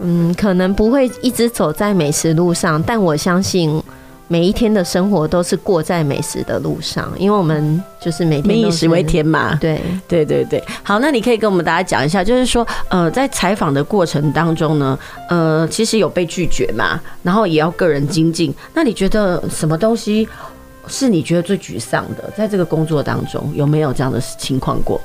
[0.00, 3.82] 嗯，可能不会一直走在美食路上，但我相信。
[4.28, 9.54] 每一天的生活都是过在美食的路上，因为我们就是每天民以食为天嘛。
[9.60, 14.98] 对对对对，好，那你可以跟我们大家讲一下，就是说，呃，在采访的过程当中呢，
[15.28, 18.52] 呃，其实有被拒绝嘛，然后也要个人精进。
[18.74, 20.28] 那你觉得什么东西
[20.88, 22.28] 是你觉得最沮丧的？
[22.36, 25.00] 在这个工作当中，有没有这样的情况过？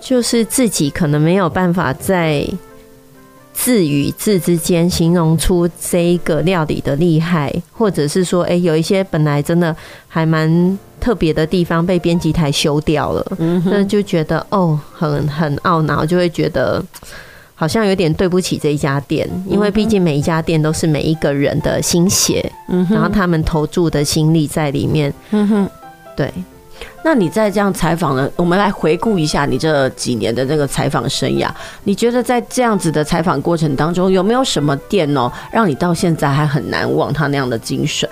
[0.00, 2.44] 就是自己可能没有办法在。
[3.62, 9.76] 字与字之间形容出这一个料理的厉害，或者是说，哎、欸，有一些本来真的
[10.08, 16.82] 还蛮特别的地方被编辑台修掉了，嗯，那就觉得哦，很很懊恼，就会觉得
[17.54, 25.70] 好像有点对不起这一家店，因为毕竟每一家店都是每一个人的心血，嗯，然后他们投注的心力在里面，嗯哼，
[26.16, 26.32] 对。
[27.02, 28.30] 那你在这样采访呢？
[28.36, 31.48] 我们来回顾一下你这几年的这个采访生涯。
[31.84, 38.08] 你觉得在这样子的采访过程当中，有没有什么店哦，让你到现在还很难忘他那样的精神？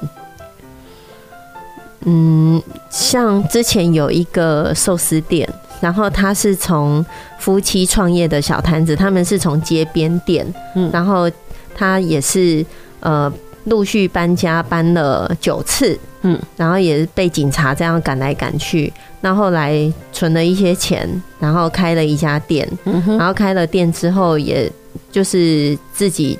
[2.07, 5.49] 嗯，像之前有一个寿司店，
[5.81, 7.05] 然后他是从
[7.39, 11.31] 夫妻创业的小摊子，他们是从街边店，嗯，然后
[11.75, 12.65] 他也是
[13.01, 13.33] 呃。
[13.65, 18.93] 陆续搬家搬了九次，嗯，然后也是被警察这样赶来赶去。
[19.21, 21.09] 那后来存了一些钱，
[21.39, 22.69] 然后开了一家店，
[23.07, 24.71] 然后开了店之后，也
[25.11, 26.39] 就是自己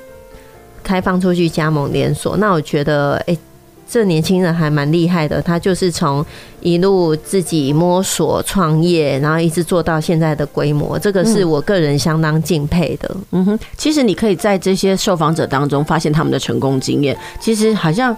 [0.83, 2.37] 开放出去加盟连锁。
[2.37, 3.39] 那我觉得，哎、欸。
[3.91, 6.23] 这年轻人还蛮厉害的，他就是从
[6.61, 13.17] 一路自己摸索创业，然后一直做到现在的规模，这个是我个人相当敬佩的。
[13.31, 18.15] 嗯哼，其实你可以在这些受访者当中发现他们的成功经验，其实好像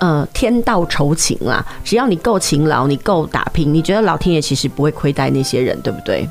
[0.00, 6.28] 呃天道酬勤啦，只要你够勤劳，你够打拼，你觉得老天爷其实不会亏待那些人，对不对？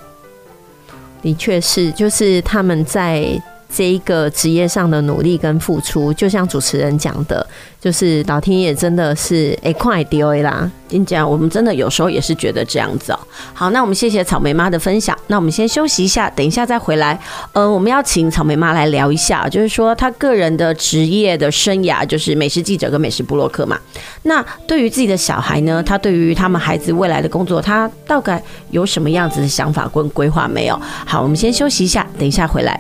[1.22, 3.42] 的确是，就是他们在。
[3.76, 7.46] 这一个职业上的努力跟付出，就像主持人讲的，
[7.82, 10.70] 就是老天爷真的是哎快丢啦！
[10.88, 13.20] 跟你讲，我们真的有时候也是觉得这样子哦。
[13.52, 15.18] 好，那我们谢谢草莓妈的分享。
[15.26, 17.20] 那我们先休息一下，等一下再回来。
[17.54, 23.80] 呃，我们要请草莓妈来聊一下，就是说她个人的职业的生涯，就是美食记者跟美食部落客嘛。
[24.22, 30.80] 那对于自己的小孩呢，她对于他们孩子未来的工作，她大概有什么样子的想法跟规划没有？
[31.08, 32.80] 好，我们先休息一下，等一下回来。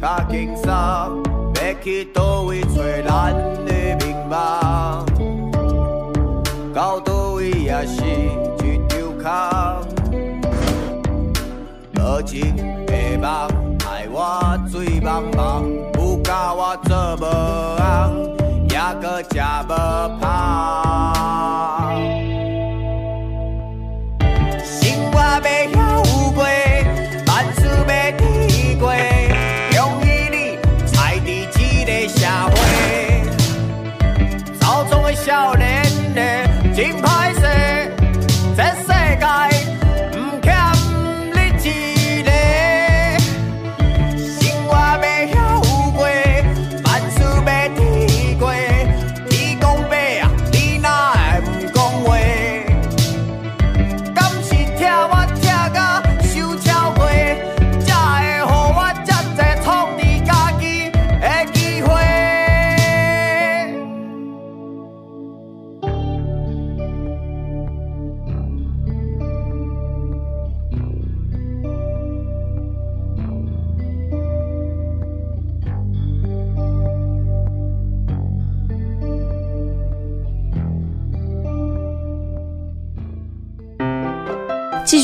[0.00, 3.34] 较轻松，要去叨位找咱
[3.66, 5.04] 的名望，
[6.74, 8.02] 到叨位也是
[8.64, 10.10] 一场空。
[11.96, 13.28] 无情的梦，
[13.84, 17.24] 害我醉茫茫，有甲我做无
[17.76, 17.84] 红，
[18.70, 19.38] 也阁食
[19.68, 19.70] 无
[20.18, 21.79] 芳。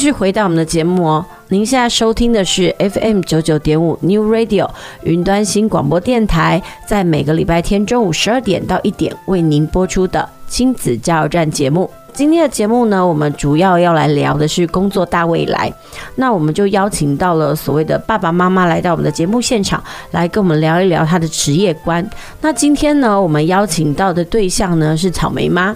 [0.06, 4.70] 续回到我们的节目哦，您现在收听的是 FM 九九点五 New Radio
[5.02, 11.90] 云端新广播电台，在每个礼拜天中午十二点到一点为您播出的亲子加油站节目。
[12.12, 15.74] 今天的节目呢，我们主要要来聊的是工作大未来。
[16.14, 19.82] 那我们就邀请到了所谓的爸爸妈妈来到我们的节目现场，
[20.12, 22.08] 来跟我们聊一聊他的职业观。
[22.40, 25.74] 那今天呢，我们邀请到的对象呢是草莓妈。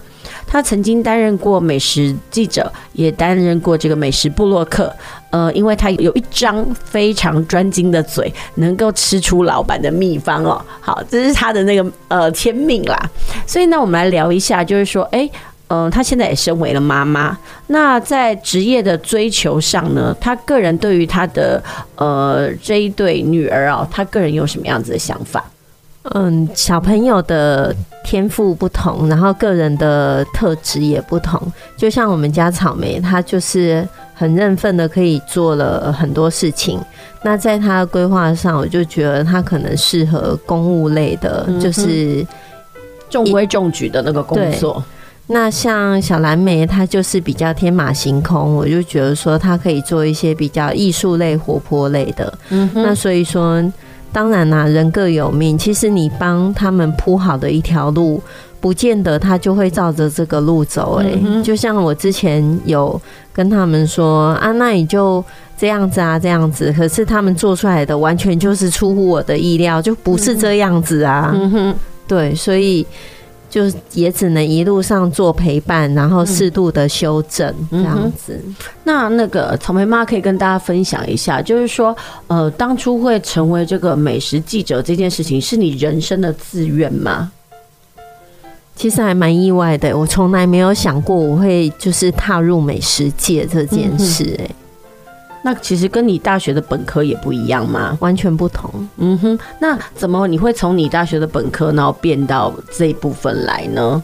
[0.50, 4.92] 他曾经担任过美食记者，也担任过这个美食部落客。
[5.30, 10.60] 呃，因为他有一张非常专精的嘴，能够吃出老板的秘方哦。
[10.80, 13.10] 好，这是他的那个呃天命啦。
[13.46, 15.30] 所以呢，我们来聊一下，就是说，哎，
[15.68, 17.38] 呃，他现在也身为了妈妈。
[17.68, 21.62] 那在职业的追求上呢，他个人对于他的
[21.94, 25.44] 呃这一对女儿啊、哦，她个人有什么样子的想法？
[26.14, 31.40] 嗯，小朋友的天赋不同，然后个人的特质也不同。
[31.76, 36.80] 就像我们家草莓，他就是很认份的，可以做了很多事情。
[37.22, 42.26] 那在他的规划上，我就觉得他可能适合公务类的，就是
[43.10, 44.82] 中规中矩的那个工作。
[45.26, 52.32] 那像小蓝莓，它就是比较天马行空，我就觉得说它可以做一些比较艺术类、活泼类的。
[52.48, 53.62] 嗯，那所以说。
[54.12, 55.56] 当然啦、啊，人各有命。
[55.56, 58.22] 其实你帮他们铺好的一条路，
[58.60, 61.06] 不见得他就会照着这个路走、欸。
[61.06, 63.00] 哎，就像我之前有
[63.32, 65.24] 跟他们说啊，那你就
[65.56, 66.72] 这样子啊，这样子。
[66.76, 71.32] 可是他们做出来的完全就是出乎我的意料，就不是这样子啊。
[71.34, 71.74] 嗯哼，
[72.06, 72.86] 对，所以。
[73.50, 78.40] 就也只能一路上做陪伴，然后适度的修正这样子。
[78.46, 81.94] 嗯、那那个草莓妈可以跟大家分享一下，就是说，
[82.28, 87.32] 呃，当初会成为这个美食记者这件事情，是你人生的志愿吗？
[88.76, 94.54] 其实还蛮意外的，我从来没有想过我会就是踏入美食界这件事、欸，哎。
[95.42, 97.96] 那其实跟你大学的本科也不一样吗？
[98.00, 98.70] 完全不同。
[98.98, 104.02] 嗯哼，那怎么你会从你大学的本科，然后变到这一部分来呢？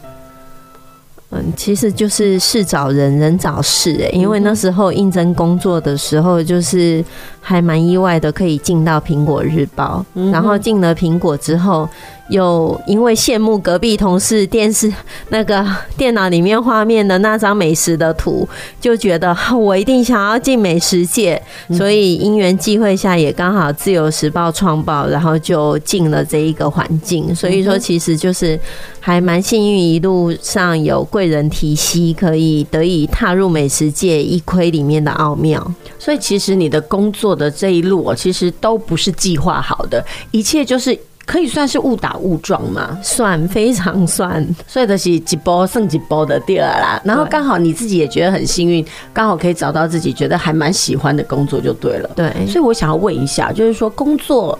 [1.29, 3.99] 嗯，其实就是事找人，人找事。
[4.01, 7.03] 哎，因为那时候应征工作的时候，就是
[7.47, 10.05] 还蛮意外的，可以进到苹果日报。
[10.33, 11.87] 然后进了苹果之后。
[12.29, 14.91] 又因为羡慕隔壁同事电视
[15.29, 18.45] 那个电脑里面画面的那张美食的图，
[18.81, 21.41] 就觉得我一定想要进美食界，
[21.71, 27.33] 所以因缘际会下也刚好自由时报创报，然后就进了这一个环境。
[27.33, 28.59] 所以说，其实就是
[28.99, 35.65] 还蛮幸运，一路上有贵人提携，可以得以踏入美食界一窥里面的奥妙。
[35.97, 40.99] 所以，其实你的工作的这一路，其实都不是计划好的，一切就是。
[41.27, 42.97] 可以算是误打误撞嘛？
[43.03, 47.01] 算，非常算，所以就是几波剩几波的第二啦。
[47.03, 52.09] 然后刚好你自己也觉得很幸运，刚好可以找到自己觉得还蛮喜欢的工作就对了。
[52.15, 54.57] 对，所以我想要问一下，就是说工作，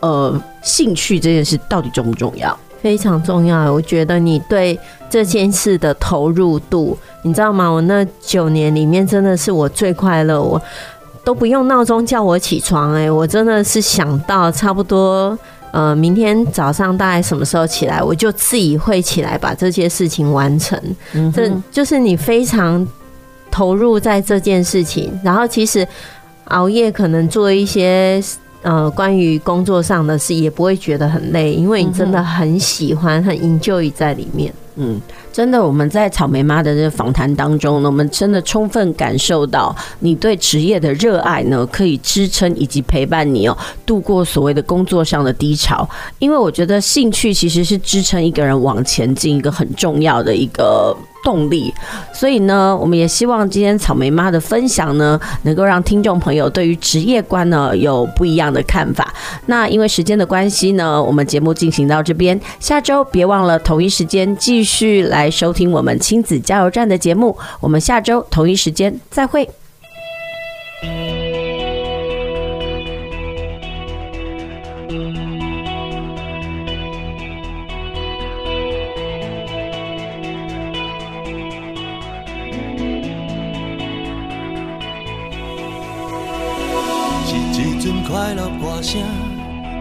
[0.00, 2.58] 呃，兴趣这件事到底重不重要？
[2.82, 3.72] 非常重要。
[3.72, 4.76] 我觉得你对
[5.08, 7.68] 这件事的投入度，你知道吗？
[7.68, 10.60] 我那九年里面真的是我最快乐，我
[11.28, 15.38] 都不用闹钟叫我起床，欸，哎，我真的是想到差不多。
[15.72, 20.80] 呃，明天早上大概什么时候起来，我就自己会起来把这些事情完成。
[21.12, 22.88] 嗯，这就是你非常
[23.50, 25.86] 投入在这件事情，然后其实
[26.44, 28.18] 熬夜可能做一些
[28.62, 34.50] 呃关于工作上的事，也不会觉得很累，因为你真的很喜欢，很 enjoy 在里面。
[34.78, 35.00] 嗯，
[35.32, 45.88] 真的，我们在草莓妈的这个访谈当中呢，我们真的充分感受到你对职业的热爱呢，可以支撑以及陪伴你哦，度过所谓的工作上的低潮。
[46.18, 50.96] 因为我觉得兴趣其实是支撑一个人往前进一个很重要的一个。
[51.28, 51.74] 动力，
[52.14, 59.12] 所以呢，我们也希望今天草莓妈的分享呢，能够让听众朋友对于职业观呢有不一样的看法。
[59.44, 67.36] 那因为时间的关系呢，我们节目进行到这边，下周别忘了同一时间继续来收听我们亲子加油站的节目。
[67.60, 69.46] 我们下周同一时间再会。
[88.90, 89.02] 声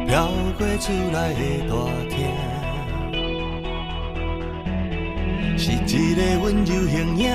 [0.06, 0.28] 飘
[0.58, 1.74] 过厝内的大
[2.10, 2.28] 厅，
[5.58, 7.32] 是一个温柔形影，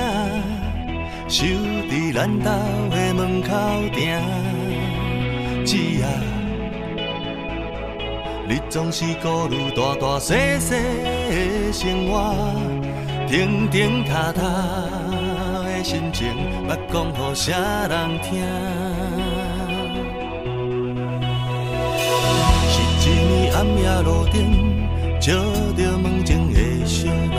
[1.27, 1.47] 守
[1.89, 2.45] 伫咱家
[2.91, 3.49] 的门口
[3.91, 4.21] 埕。
[5.65, 6.05] 姊仔，
[8.47, 12.53] 你总是顾虑大大小小的生活，
[13.27, 14.41] 停停踏踏
[15.65, 16.27] 的心情，
[16.69, 17.51] 捌讲予啥
[17.87, 18.92] 人听？
[23.55, 24.87] 暗夜路顶，
[25.21, 25.31] 照
[25.77, 27.37] 着梦境的小路，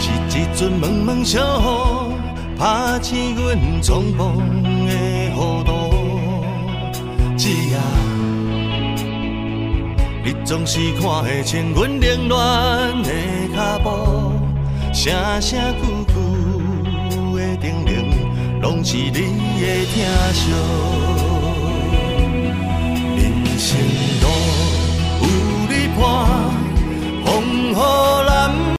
[0.00, 2.14] 是一阵蒙蒙小雨，
[2.58, 4.38] 拍醒阮苍茫
[4.86, 4.90] 的
[5.34, 5.70] 糊涂。
[7.36, 7.76] 姊仔，
[10.24, 13.10] 你总是看会清阮凌乱的
[13.54, 14.32] 脚步，
[14.94, 15.12] 声
[15.42, 16.14] 声句句
[17.36, 21.11] 的叮咛，拢是你的疼惜。
[23.52, 23.78] 人生
[24.22, 24.26] 路
[25.20, 25.26] 有
[25.68, 26.00] 你伴，
[27.22, 27.28] 风
[27.68, 27.74] 雨
[28.26, 28.62] 难。